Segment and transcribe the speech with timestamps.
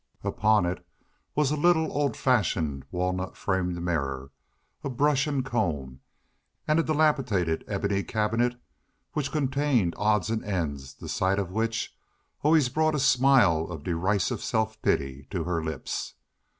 [0.23, 0.83] Upon it
[1.35, 4.31] was a little old fashioned walnut framed mirror,
[4.83, 5.99] a brush and comb,
[6.67, 8.59] and a dilapidated ebony cabinet
[9.13, 11.95] which contained odds and ends the sight of which
[12.41, 16.15] always brought a smile of derisive self pity to her lips.